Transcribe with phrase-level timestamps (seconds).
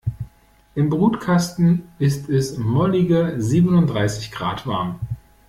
[0.73, 4.99] Im Brutkasten ist es mollige siebenunddreißig Grad warm.